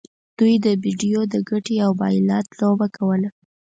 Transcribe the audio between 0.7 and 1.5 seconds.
بیډیو د